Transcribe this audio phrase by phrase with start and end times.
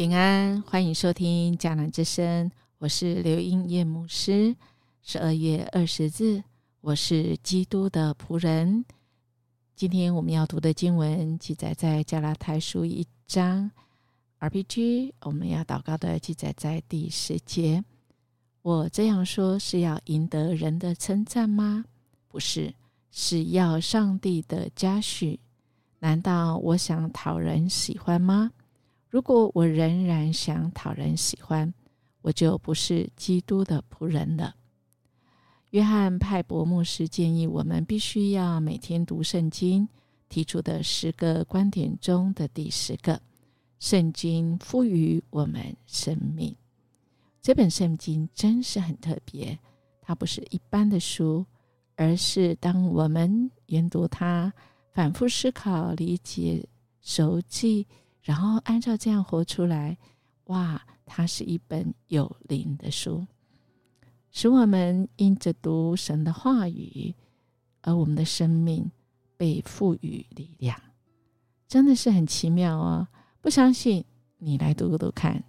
[0.00, 4.56] 平安，欢迎收听迦南之声，我是刘英叶牧师。
[5.02, 6.42] 十二月二十日，
[6.80, 8.82] 我是基督的仆人。
[9.76, 13.70] 今天我们要读的经文记载在加拉太书一章
[14.38, 17.84] ，RPG 我们要祷告的记载在第十节。
[18.62, 21.84] 我这样说是要赢得人的称赞吗？
[22.26, 22.72] 不是，
[23.10, 25.38] 是要上帝的嘉许。
[25.98, 28.50] 难道我想讨人喜欢吗？
[29.10, 31.74] 如果我仍然想讨人喜欢，
[32.22, 34.54] 我就不是基督的仆人了。
[35.70, 39.88] 约翰派伯牧师建议我们必须要每天读圣经，
[40.28, 43.20] 提出的十个观点中的第十个：
[43.80, 46.54] 圣经赋予我们生命。
[47.42, 49.58] 这本圣经真是很特别，
[50.00, 51.44] 它不是一般的书，
[51.96, 54.52] 而是当我们研读它、
[54.92, 56.64] 反复思考、理解、
[57.00, 57.84] 熟记。
[58.22, 59.96] 然后按照这样活出来，
[60.44, 60.80] 哇！
[61.12, 63.26] 它是一本有灵的书，
[64.30, 67.12] 使我们因着读神的话语，
[67.82, 68.88] 而我们的生命
[69.36, 70.80] 被赋予力量，
[71.66, 73.08] 真的是很奇妙哦！
[73.40, 74.04] 不相信
[74.38, 75.42] 你来读读看，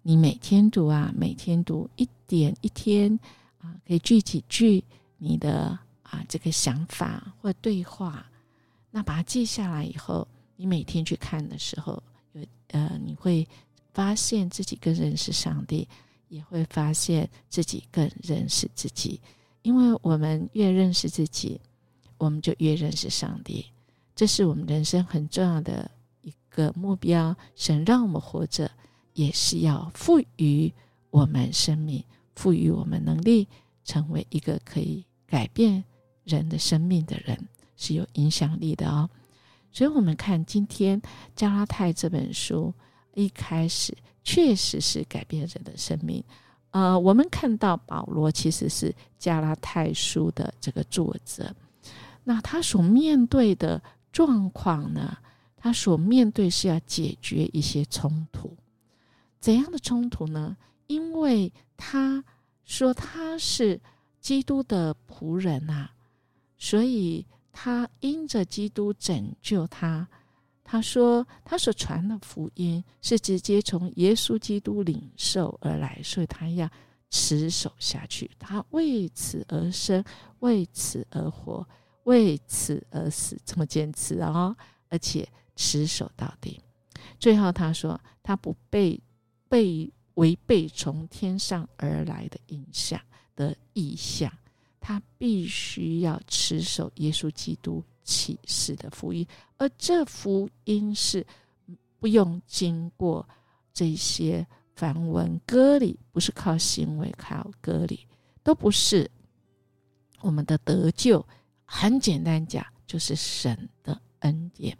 [0.00, 3.20] 你每天读啊，每天读一点一天
[3.58, 4.82] 啊，可以记几句
[5.18, 8.24] 你的啊这个想法或对话，
[8.90, 10.26] 那把它记下来以后。
[10.60, 13.46] 你每天去看的时候，有呃，你会
[13.94, 15.88] 发现自己更认识上帝，
[16.28, 19.20] 也会发现自己更认识自己。
[19.62, 21.60] 因为我们越认识自己，
[22.16, 23.64] 我们就越认识上帝。
[24.16, 25.88] 这是我们人生很重要的
[26.22, 27.36] 一个目标。
[27.54, 28.68] 神让我们活着，
[29.14, 30.72] 也是要赋予
[31.10, 32.02] 我们生命，
[32.34, 33.46] 赋予我们能力，
[33.84, 35.84] 成为一个可以改变
[36.24, 37.38] 人的生命的人，
[37.76, 39.08] 是有影响力的哦。
[39.70, 41.00] 所以，我们看今天
[41.36, 42.72] 《加拉太》这本书
[43.14, 46.24] 一开始确实是改变人的生命。
[46.70, 51.54] 呃，我们看到保罗其实是《加拉太书》的这个作者，
[52.24, 53.80] 那他所面对的
[54.10, 55.16] 状况呢？
[55.56, 58.56] 他所面对是要解决一些冲突，
[59.38, 60.56] 怎样的冲突呢？
[60.86, 62.24] 因为他
[62.64, 63.80] 说他是
[64.20, 65.92] 基督的仆人啊，
[66.58, 67.24] 所以。
[67.52, 70.06] 他因着基督拯救他，
[70.62, 76.70] 他说他所传的福音是直接从耶稣基督领受而来，所以他要
[77.10, 78.30] 持守下去。
[78.38, 80.04] 他为此而生，
[80.40, 81.66] 为此而活，
[82.04, 84.54] 为此而死，这么坚持啊！
[84.88, 86.60] 而且持守到底。
[87.18, 89.00] 最后他说，他不被
[89.48, 93.00] 被违背从天上而来的影响
[93.34, 94.32] 的意象。
[94.80, 101.26] 他必须要持守耶稣基督启示的福音，而这福音是
[101.98, 103.28] 不用经过
[103.72, 108.06] 这些梵文割礼，不是靠行为靠割礼，
[108.42, 109.10] 都不是
[110.20, 111.24] 我们的得救。
[111.64, 114.78] 很简单讲，就是神的恩典。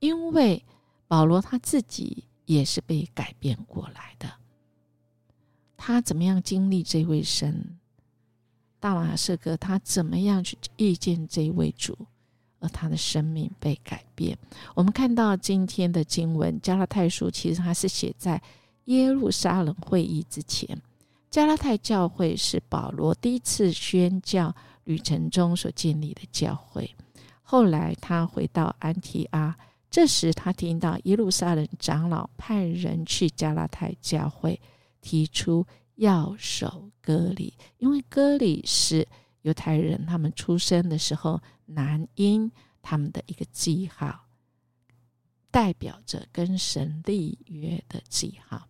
[0.00, 0.64] 因为
[1.06, 4.28] 保罗他自己也是被改变过来的，
[5.76, 7.78] 他怎么样经历这位神？
[8.82, 11.96] 大马士革他怎么样去遇见这一位主，
[12.58, 14.36] 而他的生命被改变？
[14.74, 18.42] 我们看到今天的经文《加拉太书》，其实它是写在
[18.86, 20.76] 耶路撒冷会议之前。
[21.30, 26.92] 加拉太教会是保罗第一次宣教旅程中所建立的教会。
[27.44, 29.56] 后来他回到安提阿，
[29.88, 34.60] 这时他听到耶路撒冷长老派人去加拉太教会
[35.00, 35.64] 提出。
[35.96, 39.06] 要守割礼，因为割礼是
[39.42, 42.50] 犹太人他们出生的时候男婴
[42.80, 44.26] 他们的一个记号，
[45.50, 48.68] 代表着跟神立约的记号。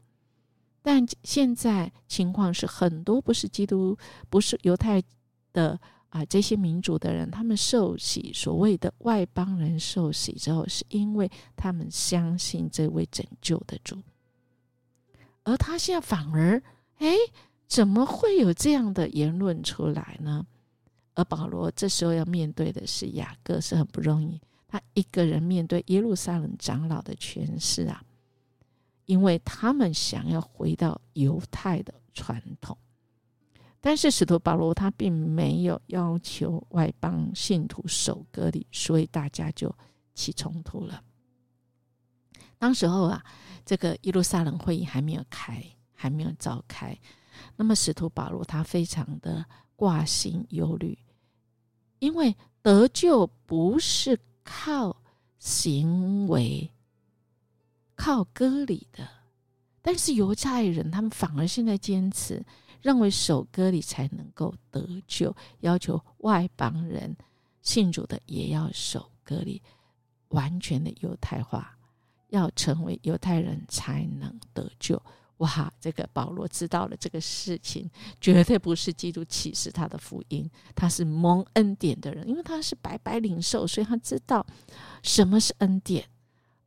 [0.82, 3.96] 但现在情况是，很多不是基督、
[4.28, 5.00] 不是犹太
[5.52, 5.78] 的
[6.08, 13.96] 啊这些民族的人，他们受洗，所谓的外邦人受洗之后，是因为他们相信这位拯救的主，
[15.44, 16.60] 而他现在反而。
[17.02, 17.16] 哎，
[17.66, 20.46] 怎么会有这样的言论出来呢？
[21.14, 24.40] 而保罗这时候要面对的是雅各，是很不容易。
[24.68, 28.02] 他一个人面对耶路撒冷长老的权势啊，
[29.06, 32.78] 因为他们想要回到犹太的传统。
[33.80, 39.74] 但是使徒保罗他并没有要求外邦信徒守割礼，所以大家就
[40.14, 41.02] 起冲突了。
[42.58, 43.24] 当时候啊，
[43.66, 45.60] 这个耶路撒冷会议还没有开。
[46.02, 46.98] 还没有召开，
[47.54, 49.46] 那么使徒保罗他非常的
[49.76, 50.98] 挂心忧虑，
[52.00, 55.00] 因为得救不是靠
[55.38, 56.68] 行为、
[57.94, 59.08] 靠割礼的
[59.80, 62.44] 但是犹太人他们反而现在坚持，
[62.80, 67.16] 认为守割礼才能够得救，要求外邦人
[67.60, 69.62] 信主的也要守割礼，
[70.30, 71.78] 完全的犹太化，
[72.30, 75.00] 要成为犹太人才能得救。
[75.42, 77.90] 哇，这个保罗知道了这个事情，
[78.20, 84.46] 绝对不是基督启示他的福音，他是蒙恩典的人，因为他是白白领受，所以他知道
[85.02, 86.08] 什么是恩典。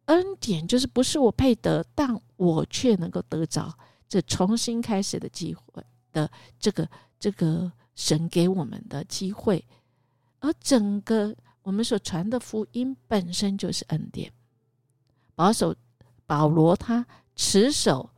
[0.07, 3.73] 恩典就是不是我配得，但我却能够得着
[4.09, 5.81] 这重新开始的机会
[6.11, 6.29] 的
[6.59, 6.87] 这个
[7.17, 9.65] 这个神给我们的机会，
[10.39, 11.33] 而整个
[11.63, 14.29] 我们所传的福音本身就是恩典。
[15.33, 15.73] 保守
[16.25, 17.05] 保罗他
[17.35, 18.09] 持守，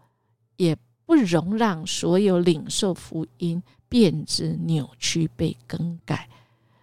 [0.58, 6.30] 也不容让所有领受福音变质、扭曲、被更改。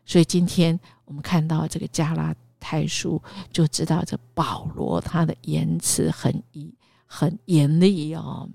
[0.06, 2.34] 所以今天我们看到这个加拉。
[2.66, 3.22] 太书
[3.52, 6.72] 就知道这保罗他的言辞很严
[7.04, 8.48] 很严厉哦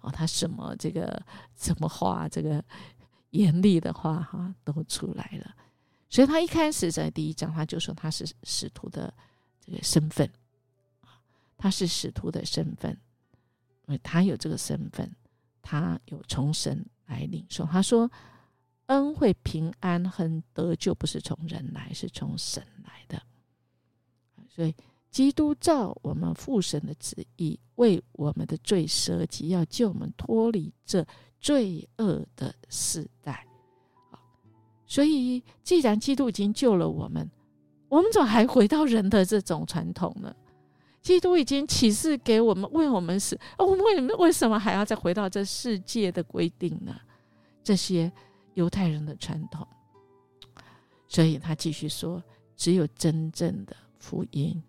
[0.00, 1.20] 哦，他什么这个
[1.56, 2.62] 什么话这个
[3.30, 5.52] 严厉的话哈都出来了，
[6.08, 9.12] 所以他一开始在第一章他就说他是使徒的
[9.58, 10.30] 这个身份
[11.58, 12.96] 他是使徒的身份，
[13.98, 15.10] 他有这个身份，
[15.60, 17.64] 他有从神来领受。
[17.64, 18.10] 他说
[18.86, 23.22] 恩惠平安和得救不是从人来，是从神来的。
[24.48, 24.74] 所以，
[25.10, 31.06] 基督照我们父神的旨意，为我们的罪舍己，要救我们脱离这
[31.40, 33.46] 罪恶的时代。
[34.86, 37.30] 所以，既然基督已经救了我们，
[37.88, 40.34] 我们怎么还回到人的这种传统呢？
[41.02, 46.96] 基督已经启示给我们，为我们死，我们为什么为什么还要再回到这世界的规定呢？
[47.62, 48.10] 这些
[48.54, 49.66] 犹太人的传统。
[51.08, 52.22] 所以他继续说：
[52.56, 53.76] 只有真正的。
[53.98, 54.60] 福音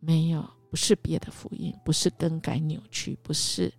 [0.00, 3.72] 没有，不是别的福音，不是更改扭曲，不是，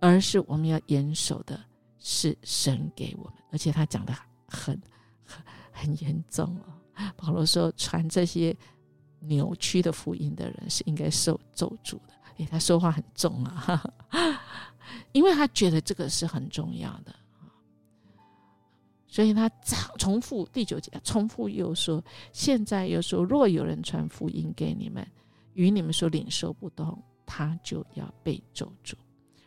[0.00, 1.64] 而是我们要严守的，
[2.00, 4.12] 是神给我们，而且他讲的
[4.48, 4.76] 很
[5.24, 7.12] 很很严重哦。
[7.16, 8.56] 保罗说，传这些
[9.22, 12.14] 扭曲的福音的人是应该受咒诅的。
[12.38, 13.82] 诶，他说话很重啊，
[15.12, 17.52] 因为他觉得这个是很重要的啊。
[19.06, 19.48] 所以他
[19.98, 22.02] 重复第九节，重复又说
[22.32, 25.06] ：“现在又说，若有人传福音给你们，
[25.52, 28.94] 与你们所领受不同，他就要被咒诅。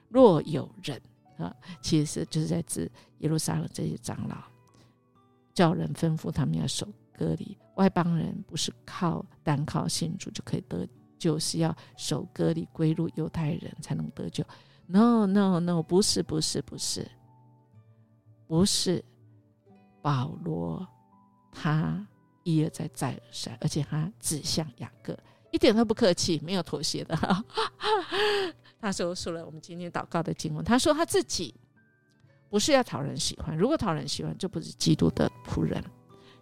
[0.08, 1.02] 若有人
[1.40, 4.38] 啊，其实就是在指耶路撒冷这些长老，
[5.56, 7.58] 叫人吩咐他们要守割礼。
[7.76, 10.88] 外邦人不是靠单靠信主就可以得
[11.18, 14.44] 救，是要守割礼归入犹太人才能得救。
[14.88, 17.10] No，No，No，不是，不是，不是，
[18.48, 19.04] 不是。”
[20.02, 20.88] 保罗，
[21.52, 22.08] 他
[22.44, 25.18] 一而再再而三，而且他指向雅各，
[25.52, 27.18] 一点都不客气，没有妥协的。
[28.80, 31.56] 他说说了我们今天祷告的经文，他说他自己
[32.52, 35.84] 不是要讨人喜欢，如果讨人喜欢，就不是基督的仆人。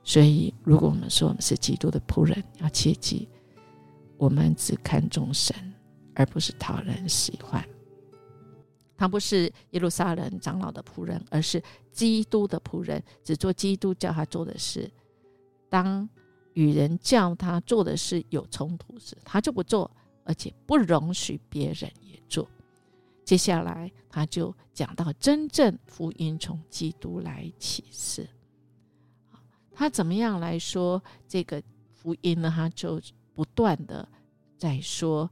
[0.03, 3.29] 所以，如果我们说我们是基督的仆人，要切记，
[4.17, 5.55] 我们只看重神，
[6.13, 7.63] 而不是讨人喜欢。
[8.97, 14.89] 他不是耶路撒冷长老的仆人，而是基督的仆人，只做基督叫他做的事。
[15.69, 16.07] 当
[16.53, 19.89] 与人叫他做的事有冲突时，他就不做，
[20.23, 22.47] 而且不容许别人也做。
[23.25, 28.29] 接下来，他就讲到真正福音从基督来启示。
[29.73, 31.61] 他怎么样来说这个
[31.93, 32.51] 福音呢？
[32.55, 33.01] 他就
[33.33, 34.07] 不断的
[34.57, 35.29] 在说，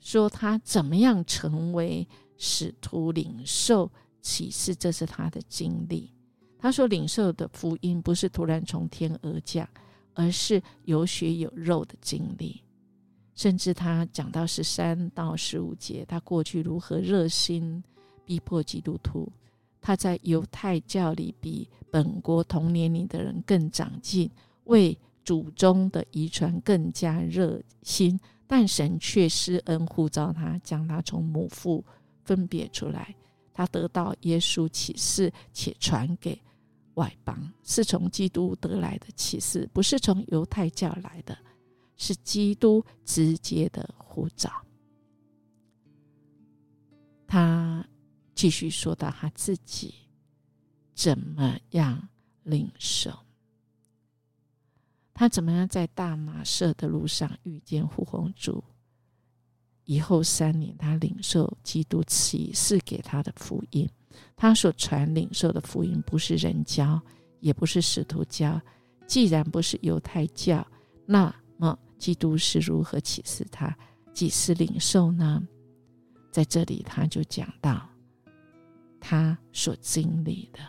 [0.00, 2.06] 说他怎么样成为。
[2.36, 6.12] 使徒领受启示，这是他的经历。
[6.58, 9.66] 他说，领受的福音不是突然从天而降，
[10.14, 12.60] 而是有血有肉的经历。
[13.36, 17.82] 甚至他讲到十三到十五节，他过去如何热心
[18.24, 19.30] 逼迫基督徒。
[19.84, 24.30] 他在犹太教里比本国同年龄的人更长进，
[24.64, 28.18] 为祖宗的遗传更加热心。
[28.46, 31.84] 但神却施恩护召他，将他从母腹。
[32.22, 33.14] 分别出来，
[33.52, 36.40] 他得到耶稣启示，且传给
[36.94, 41.36] 外邦，是从基督得来的启示，不是从犹太教来的，
[41.98, 44.50] 是基督直接的呼召。
[47.26, 47.86] 他
[48.34, 49.94] 继续说到他自己
[50.94, 52.08] 怎么样
[52.42, 53.10] 领受，
[55.12, 58.62] 他怎么样在大马色的路上遇见胡红主。
[59.84, 63.88] 以后三年，他领受基督启示给他的福音。
[64.34, 67.00] 他所传领受的福音，不是人教，
[67.40, 68.60] 也不是使徒教。
[69.06, 70.66] 既然不是犹太教，
[71.04, 73.76] 那么基督是如何启示他、
[74.14, 75.46] 几时领受呢？
[76.30, 77.86] 在这里他就讲到
[79.06, 80.60] 他所经历的，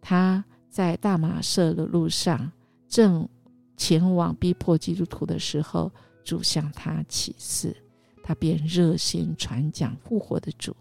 [0.00, 2.50] 他在大马色的路上
[2.88, 3.28] 正
[3.76, 5.92] 前往逼迫基督徒的时候，
[6.24, 7.76] 主向他启示，
[8.22, 10.74] 他便热心传讲复活的主。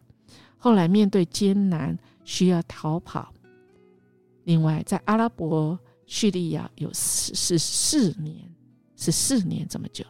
[0.57, 3.33] 后来面对艰难，需要逃跑。
[4.45, 8.49] 另外，在阿拉伯叙利亚有十十四年，
[8.95, 10.05] 十四年这么久，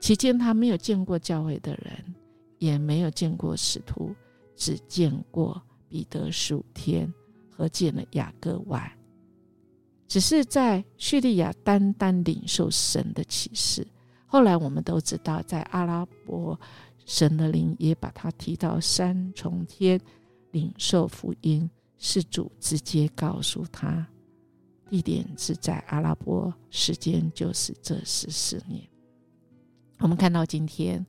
[0.00, 2.14] 期间他没有见过教会的人，
[2.56, 4.14] 也没有见过使徒，
[4.58, 7.10] 只见过彼得十五天
[7.48, 8.94] 和见了雅各外，
[10.06, 13.86] 只是在叙利亚单单领受神的启示。
[14.26, 16.58] 后来我们都知道，在阿拉伯，
[17.06, 19.98] 神的灵也把他提到三重天
[20.50, 21.70] 领受福音。
[22.00, 24.06] 是主直接告诉他，
[24.88, 28.88] 地点是在阿拉伯，时间就是这十四年。
[29.98, 31.04] 我们看到今天，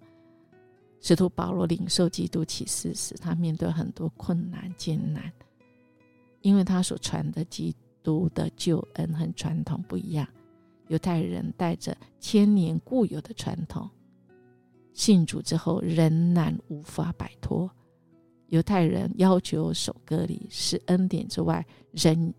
[1.02, 5.32] 使徒保罗领受基督启示时，他面对很多困难艰难，
[6.42, 10.28] 因为他所传的基督的救恩和传统不一样。
[10.88, 13.90] 犹太人带着千年固有的传统，
[14.94, 17.70] 信主之后仍然无法摆脱。
[18.48, 22.34] 犹太人要求守割礼是恩典之外，人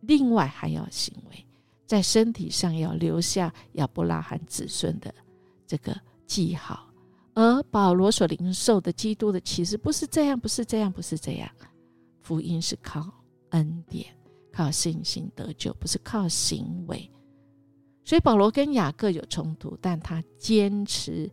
[0.00, 1.46] 另外还要行为，
[1.86, 5.14] 在身体上要留下亚伯拉罕子孙的
[5.66, 5.94] 这个
[6.26, 6.89] 记号。
[7.40, 11.50] 而保罗所领受的基督的启示不是这样，不是这样，不是这样。
[12.20, 13.10] 福音是靠
[13.52, 14.14] 恩典、
[14.52, 17.10] 靠信心得救，不是靠行为。
[18.04, 21.32] 所以保罗跟雅各有冲突，但他坚持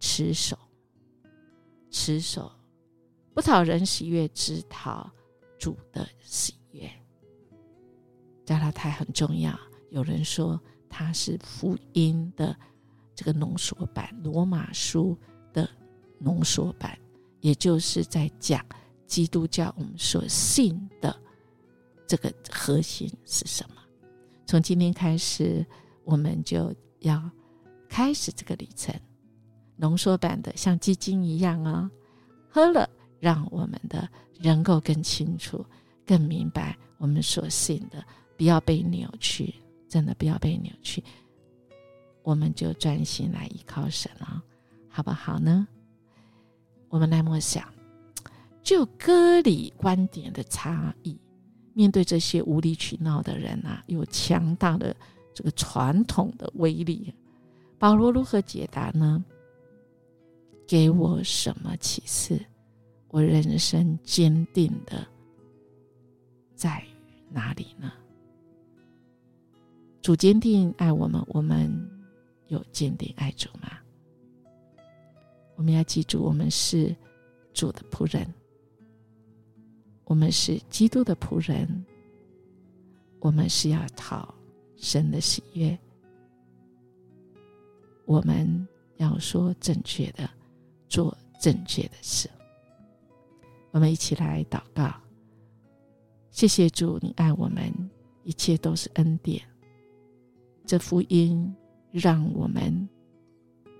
[0.00, 0.56] 持守，
[1.90, 2.50] 持守。
[3.34, 5.10] 不讨人喜悦，只讨
[5.58, 6.90] 主的喜悦。
[8.46, 9.54] 加拉太很重要。
[9.90, 12.56] 有人说它是福音的
[13.14, 15.14] 这个浓缩版，罗马书
[15.52, 15.68] 的
[16.18, 16.98] 浓缩版，
[17.40, 18.64] 也就是在讲
[19.06, 21.14] 基督教我们所信的
[22.06, 23.76] 这个核心是什么。
[24.46, 25.64] 从今天开始，
[26.04, 27.30] 我们就要
[27.88, 28.94] 开始这个旅程。
[29.76, 31.90] 浓缩版的像基金一样啊，
[32.48, 32.88] 喝了。
[33.20, 34.08] 让我们的
[34.40, 35.64] 能够更清楚、
[36.04, 38.04] 更明白我们所信的，
[38.36, 39.54] 不要被扭曲，
[39.88, 41.04] 真的不要被扭曲。
[42.24, 44.42] 我们就专心来依靠神了，
[44.92, 45.66] 好不好呢？
[46.90, 47.66] 我们来默想，
[48.62, 51.18] 就歌里观点的差异，
[51.72, 54.94] 面对这些无理取闹的人啊，有强大的
[55.32, 57.14] 这个传统的威力，
[57.78, 59.24] 保罗如何解答呢？
[60.68, 62.38] 给我什么启示？
[63.08, 65.06] 我人生坚定的
[66.54, 67.90] 在于哪里呢？
[70.02, 71.70] 主坚定爱我们，我们
[72.48, 73.78] 有坚定爱主吗？
[75.62, 76.92] 我们要记住，我们是
[77.54, 78.26] 主的仆人，
[80.02, 81.86] 我们是基督的仆人，
[83.20, 84.34] 我们是要讨
[84.76, 85.78] 神的喜悦，
[88.06, 88.66] 我们
[88.96, 90.28] 要说正确的，
[90.88, 92.28] 做正确的事。
[93.70, 94.92] 我们一起来祷告，
[96.32, 97.72] 谢谢主，你爱我们，
[98.24, 99.40] 一切都是恩典。
[100.66, 101.54] 这福音
[101.92, 102.88] 让我们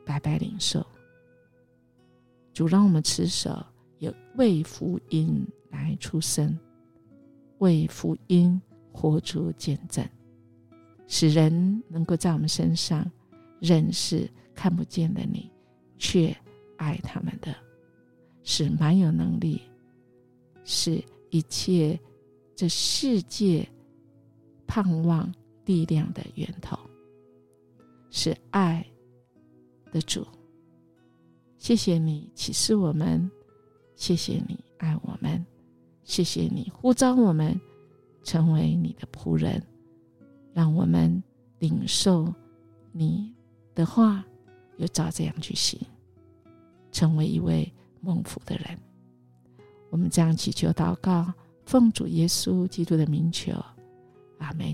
[0.07, 0.87] 白白领受，
[2.52, 3.64] 主让我们持守，
[3.99, 6.59] 也为福音来出生，
[7.59, 8.61] 为福音
[8.92, 10.06] 活出见证，
[11.06, 13.11] 使人能够在我们身上
[13.61, 15.50] 认识看不见的你，
[15.99, 16.37] 却
[16.76, 17.54] 爱他们的，
[18.42, 19.62] 是蛮有能力。
[20.64, 21.99] 是一切
[22.54, 23.68] 这世界
[24.64, 25.28] 盼望
[25.64, 26.78] 力量的源头，
[28.11, 28.87] 是爱
[29.90, 30.25] 的主。
[31.62, 33.31] 谢谢你启示我们，
[33.95, 35.47] 谢谢你爱我们，
[36.02, 37.59] 谢谢你呼召我们
[38.25, 39.62] 成为你的仆人，
[40.52, 41.23] 让我们
[41.61, 42.35] 领受
[42.90, 43.33] 你
[43.76, 44.25] 的话，
[44.78, 45.78] 又照这样去行，
[46.90, 48.76] 成为一位蒙福的人。
[49.88, 51.33] 我们这样祈求祷告，
[51.64, 53.52] 奉主耶稣基督的名求，
[54.38, 54.66] 阿门。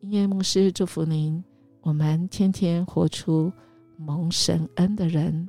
[0.00, 1.44] 音乐牧师祝福您，
[1.82, 3.52] 我们天天活出
[3.98, 5.46] 蒙神恩的人，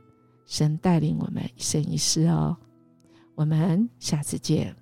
[0.48, 2.58] 神带领我们一生一世哦。
[3.36, 4.76] 我们下次见。